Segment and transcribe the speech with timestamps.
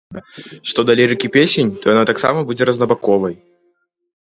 [0.71, 3.35] Што да лірыкі песень, то яна таксама будзе рознабаковай.